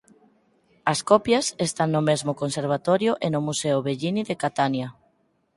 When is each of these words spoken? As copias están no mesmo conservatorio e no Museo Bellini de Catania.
As 0.91 0.99
copias 1.11 1.45
están 1.67 1.89
no 1.95 2.01
mesmo 2.09 2.31
conservatorio 2.41 3.11
e 3.25 3.27
no 3.33 3.39
Museo 3.47 3.77
Bellini 3.87 4.23
de 4.29 4.35
Catania. 4.43 4.87